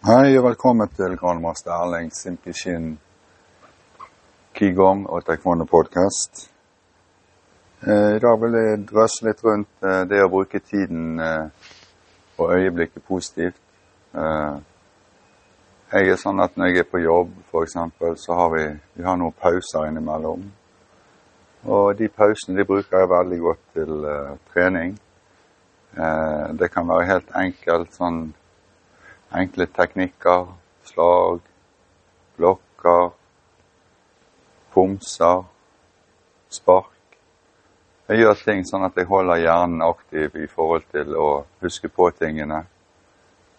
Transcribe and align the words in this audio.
Hei 0.00 0.32
og 0.38 0.46
velkommen 0.46 0.88
til 0.96 1.12
grandmaster 1.20 1.74
Erling 1.76 2.06
Simpishin 2.16 2.94
Qigong 4.56 5.02
og 5.04 5.26
Taekwondo 5.26 5.66
podcast. 5.68 6.48
Eh, 7.84 8.16
I 8.16 8.22
dag 8.24 8.38
vil 8.40 8.56
jeg 8.56 8.78
drøsse 8.88 9.26
litt 9.28 9.44
rundt 9.44 9.84
eh, 9.84 10.06
det 10.08 10.22
å 10.24 10.30
bruke 10.32 10.62
tiden 10.64 11.20
eh, 11.20 11.68
og 12.40 12.54
øyeblikket 12.56 13.04
positivt. 13.04 13.60
Jeg 15.92 16.08
er 16.14 16.16
sånn 16.24 16.40
at 16.40 16.56
når 16.56 16.72
jeg 16.72 16.86
er 16.86 16.88
på 16.88 17.04
jobb, 17.04 17.36
f.eks., 17.52 17.76
så 18.24 18.40
har 18.40 18.50
vi, 18.56 18.64
vi 18.96 19.04
har 19.04 19.20
noen 19.20 19.36
pauser 19.36 19.84
innimellom. 19.90 20.48
Og 21.68 21.92
de 22.00 22.08
pausene 22.08 22.56
de 22.56 22.70
bruker 22.72 23.04
jeg 23.04 23.14
veldig 23.18 23.44
godt 23.44 23.64
til 23.76 24.10
trening. 24.54 24.96
Det 26.56 26.72
kan 26.72 26.88
være 26.88 27.10
helt 27.12 27.40
enkelt 27.44 27.92
sånn 28.00 28.30
enkle 29.36 29.66
teknikker, 29.66 30.46
slag, 30.84 31.40
blokker, 32.36 33.10
pomser, 34.72 35.44
spark. 36.48 36.96
Jeg 38.10 38.24
gjør 38.24 38.40
ting 38.42 38.64
sånn 38.66 38.86
at 38.88 38.96
jeg 38.98 39.06
holder 39.06 39.38
hjernen 39.38 39.84
aktiv 39.86 40.34
i 40.34 40.48
forhold 40.50 40.88
til 40.90 41.14
å 41.14 41.28
huske 41.62 41.88
på 41.94 42.08
tingene. 42.18 42.64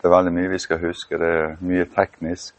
Det 0.00 0.10
er 0.10 0.12
veldig 0.12 0.34
mye 0.36 0.52
vi 0.52 0.60
skal 0.60 0.82
huske, 0.82 1.16
det 1.16 1.30
er 1.32 1.56
mye 1.64 1.86
teknisk. 1.94 2.52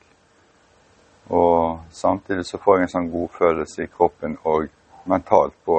Og 1.30 1.84
samtidig 1.94 2.46
så 2.46 2.58
får 2.62 2.80
jeg 2.80 2.88
en 2.88 2.94
sånn 2.96 3.12
godfølelse 3.14 3.86
i 3.86 3.92
kroppen 3.92 4.38
og 4.50 4.66
mentalt 5.10 5.54
på 5.66 5.78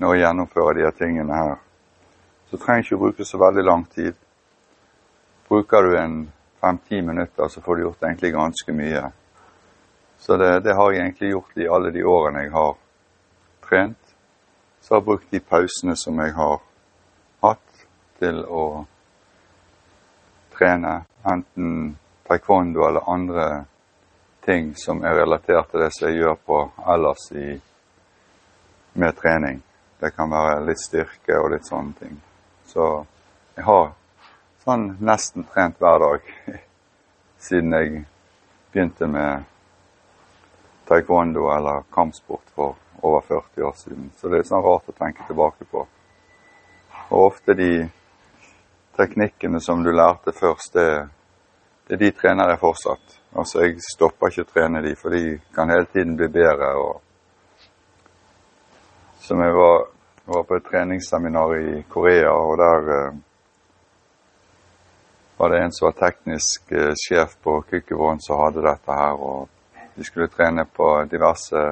når 0.00 0.14
jeg 0.14 0.24
gjennomfører 0.24 0.76
de 0.76 0.84
her 0.84 0.96
tingene 0.96 1.36
her. 1.36 1.56
Så 2.50 2.60
trenger 2.60 2.82
jeg 2.82 2.88
ikke 2.88 2.98
å 2.98 3.02
bruke 3.04 3.28
så 3.28 3.40
veldig 3.40 3.64
lang 3.64 3.86
tid. 3.92 4.16
Bruker 5.50 5.82
du 5.82 5.98
en 5.98 6.32
fem-ti 6.60 7.02
minutter, 7.02 7.48
så 7.48 7.60
får 7.60 7.76
du 7.76 7.82
gjort 7.82 8.02
egentlig 8.02 8.32
ganske 8.32 8.72
mye. 8.72 9.02
Så 10.18 10.36
det, 10.36 10.60
det, 10.60 10.74
har 10.74 10.92
jeg 10.92 11.00
egentlig 11.00 11.30
gjort 11.30 11.58
i 11.58 11.66
alle 11.68 11.90
de 11.90 12.04
årene 12.06 12.44
jeg 12.44 12.52
har 12.52 12.76
trent. 13.66 14.14
Så 14.80 14.94
har 14.94 15.00
jeg 15.00 15.08
brukt 15.08 15.34
de 15.34 15.40
pausene 15.40 15.96
som 15.98 16.22
jeg 16.22 16.36
har 16.38 16.62
hatt, 17.42 17.82
til 18.22 18.44
å 18.46 18.64
trene. 20.54 21.00
Enten 21.26 21.96
taekwondo 22.30 22.86
eller 22.86 23.10
andre 23.10 23.50
ting 24.46 24.76
som 24.78 25.02
er 25.02 25.18
relatert 25.18 25.72
til 25.72 25.82
det 25.82 25.90
som 25.98 26.12
jeg 26.12 26.22
gjør 26.22 26.42
på 26.46 26.64
ellers 26.94 27.30
i, 27.34 27.48
med 28.92 29.18
trening. 29.18 29.64
Det 29.98 30.14
kan 30.14 30.30
være 30.30 30.66
litt 30.70 30.86
styrke 30.86 31.42
og 31.42 31.56
litt 31.56 31.66
sånne 31.66 32.04
ting. 32.04 32.20
Så 32.70 32.92
jeg 33.58 33.66
har 33.66 33.96
sånn 34.64 34.86
nesten 35.00 35.46
trent 35.48 35.78
hver 35.80 36.02
dag 36.02 36.26
siden 37.46 37.76
jeg 37.76 38.02
begynte 38.72 39.08
med 39.10 39.46
taekwondo 40.88 41.48
eller 41.54 41.86
kampsport 41.94 42.52
for 42.54 42.76
over 43.02 43.20
40 43.26 43.62
år 43.64 43.76
siden. 43.78 44.10
Så 44.16 44.28
det 44.28 44.40
er 44.40 44.48
sånn 44.50 44.64
rart 44.64 44.90
å 44.90 44.96
tenke 44.96 45.24
tilbake 45.26 45.66
på. 45.70 45.86
Og 47.10 47.26
ofte 47.26 47.54
de 47.58 47.72
teknikkene 48.98 49.60
som 49.64 49.82
du 49.82 49.92
lærte 49.94 50.34
først, 50.36 50.74
det, 50.74 51.08
det 51.88 52.00
de 52.02 52.10
trener 52.12 52.52
jeg 52.52 52.62
fortsatt. 52.62 53.16
Altså, 53.30 53.62
jeg 53.64 53.78
stopper 53.86 54.30
ikke 54.30 54.44
å 54.44 54.50
trene 54.50 54.82
de, 54.84 54.96
for 54.98 55.14
de 55.14 55.38
kan 55.54 55.70
hele 55.70 55.86
tiden 55.92 56.18
bli 56.18 56.28
bedre. 56.28 56.74
og 56.76 57.00
som 59.20 59.40
jeg 59.40 59.52
var, 59.54 59.84
var 60.24 60.42
på 60.42 60.56
et 60.56 60.64
treningsseminar 60.66 61.52
i 61.54 61.82
Korea, 61.88 62.32
og 62.34 62.56
der 62.58 62.88
eh, 62.94 63.18
var 65.40 65.48
det 65.50 65.58
en 65.62 65.72
som 65.72 65.86
var 65.86 65.92
teknisk 65.92 66.72
eh, 66.72 66.92
sjef 67.00 67.38
på 67.42 67.62
Kykkevån 67.70 68.18
som 68.20 68.42
hadde 68.42 68.60
dette 68.60 68.92
her. 68.92 69.14
og 69.16 69.48
Vi 69.94 70.04
skulle 70.04 70.28
trene 70.28 70.66
på 70.68 70.88
diverse 71.08 71.62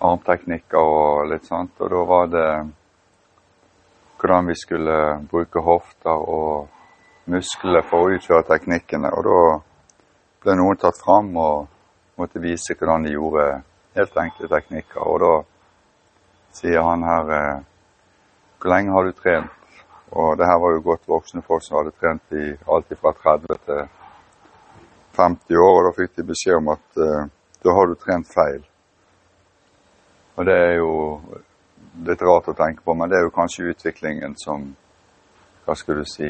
armteknikker 0.00 0.80
og 0.80 1.28
litt 1.28 1.44
sånt. 1.44 1.76
Og 1.84 1.90
da 1.92 2.04
var 2.08 2.30
det 2.32 2.46
hvordan 4.16 4.48
vi 4.48 4.56
skulle 4.56 4.96
bruke 5.28 5.60
hofter 5.60 6.24
og 6.36 7.28
muskler 7.28 7.84
for 7.90 8.06
å 8.06 8.16
utføre 8.16 8.46
teknikkene. 8.54 9.10
Og 9.12 9.28
da 9.28 9.42
ble 10.46 10.56
noen 10.56 10.80
tatt 10.80 11.02
fram 11.04 11.28
og 11.36 11.68
måtte 12.16 12.40
vise 12.40 12.72
hvordan 12.72 13.04
de 13.04 13.12
gjorde 13.18 13.50
helt 14.00 14.16
enkle 14.24 14.48
teknikker. 14.54 15.04
Og 15.04 15.20
da 15.26 15.34
sier 16.56 16.88
han 16.88 17.04
her 17.04 17.36
eh, 17.36 17.60
Hvor 18.64 18.72
lenge 18.72 18.96
har 18.96 19.04
du 19.04 19.12
trent? 19.12 19.63
Og 20.14 20.36
det 20.38 20.46
her 20.46 20.58
var 20.62 20.76
jo 20.76 20.84
godt 20.84 21.08
voksne 21.10 21.42
folk 21.42 21.64
som 21.64 21.80
hadde 21.80 21.94
trent 21.98 22.36
i 22.38 22.52
alt 22.70 22.92
fra 23.00 23.12
30 23.22 23.56
til 23.66 23.80
50 25.16 25.58
år, 25.58 25.78
og 25.78 25.88
da 25.88 25.96
fikk 25.96 26.14
de 26.16 26.26
beskjed 26.28 26.60
om 26.60 26.70
at 26.74 27.00
uh, 27.02 27.26
da 27.64 27.74
har 27.74 27.90
du 27.90 27.94
trent 27.98 28.30
feil. 28.30 28.62
Og 30.36 30.46
det 30.46 30.54
er 30.54 30.72
jo 30.78 30.92
litt 32.06 32.22
rart 32.22 32.50
å 32.50 32.56
tenke 32.58 32.82
på, 32.86 32.94
men 32.94 33.10
det 33.10 33.18
er 33.18 33.26
jo 33.26 33.34
kanskje 33.34 33.70
utviklingen 33.74 34.38
som 34.38 34.72
Hva 35.64 35.72
skal 35.78 36.02
du 36.02 36.04
si 36.04 36.28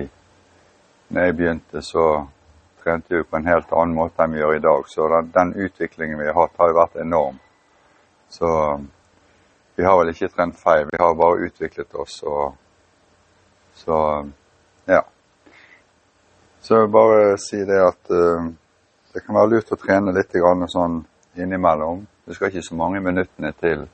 Når 1.08 1.24
jeg 1.24 1.36
begynte, 1.36 1.80
så 1.82 2.04
trente 2.84 3.14
jeg 3.14 3.26
på 3.26 3.36
en 3.36 3.48
helt 3.48 3.72
annen 3.72 3.96
måte 3.96 4.22
enn 4.22 4.32
vi 4.32 4.40
gjør 4.40 4.56
i 4.56 4.62
dag. 4.62 4.84
Så 4.88 5.08
den, 5.08 5.30
den 5.34 5.52
utviklingen 5.66 6.18
vi 6.18 6.26
har 6.28 6.36
hatt, 6.38 6.56
har 6.58 6.70
jo 6.70 6.76
vært 6.78 7.00
enorm. 7.02 7.38
Så 8.28 8.48
vi 9.76 9.84
har 9.84 9.98
vel 10.00 10.12
ikke 10.12 10.30
trent 10.32 10.56
feil, 10.60 10.86
vi 10.88 11.00
har 11.00 11.16
bare 11.18 11.48
utviklet 11.48 11.96
oss. 12.00 12.22
og 12.22 12.56
så 13.74 13.98
ja. 14.88 15.02
Så 16.60 16.74
jeg 16.74 16.82
vil 16.82 16.92
bare 16.92 17.38
si 17.38 17.56
det 17.56 17.80
at 17.80 18.10
uh, 18.10 18.46
det 19.14 19.22
kan 19.22 19.36
være 19.36 19.50
lurt 19.52 19.72
å 19.72 19.78
trene 19.78 20.14
litt 20.14 20.32
sånn 20.72 21.04
innimellom. 21.36 22.06
Du 22.26 22.34
skal 22.34 22.48
ikke 22.48 22.62
så 22.62 22.74
mange 22.74 23.00
minuttene 23.00 23.52
til 23.60 23.86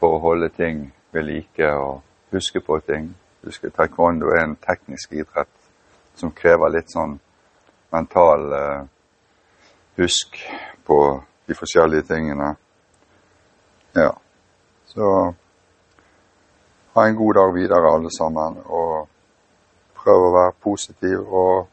for 0.00 0.16
å 0.16 0.20
holde 0.20 0.48
ting 0.48 0.90
ved 1.12 1.24
like 1.24 1.72
og 1.76 2.00
huske 2.32 2.60
på 2.60 2.80
ting. 2.86 3.14
Husk 3.44 3.64
taekwondo 3.76 4.32
er 4.34 4.44
en 4.44 4.56
teknisk 4.56 5.12
idrett 5.12 5.52
som 6.14 6.32
krever 6.32 6.72
litt 6.74 6.90
sånn 6.92 7.18
mental 7.92 8.52
uh, 8.52 8.82
husk 9.96 10.36
på 10.86 10.98
de 11.46 11.54
forskjellige 11.54 12.08
tingene. 12.14 12.54
Ja. 13.94 14.12
Så 14.86 15.34
ha 16.94 17.06
en 17.06 17.16
god 17.16 17.34
dag 17.34 17.54
videre, 17.54 17.94
alle 17.94 18.10
sammen. 18.14 18.58
Og 18.66 19.08
prøv 20.00 20.26
å 20.26 20.32
være 20.34 20.56
positiv 20.62 21.22
og 21.26 21.68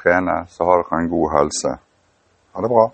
trene, 0.00 0.44
så 0.50 0.66
har 0.68 0.82
dere 0.82 1.00
en 1.02 1.10
god 1.12 1.32
helse. 1.38 1.76
Ha 2.52 2.64
det 2.64 2.70
bra. 2.72 2.88